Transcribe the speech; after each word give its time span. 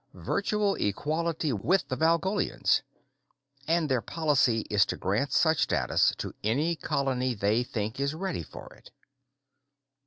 Virtual 0.15 0.73
equality 0.77 1.53
with 1.53 1.87
the 1.87 1.95
Valgolians. 1.95 2.81
And 3.67 3.87
their 3.87 4.01
policy 4.01 4.61
is 4.61 4.83
to 4.87 4.97
grant 4.97 5.31
such 5.31 5.59
status 5.61 6.11
to 6.17 6.33
any 6.43 6.75
colony 6.75 7.35
they 7.35 7.61
think 7.61 7.99
is 7.99 8.15
ready 8.15 8.41
for 8.41 8.73
it." 8.73 8.89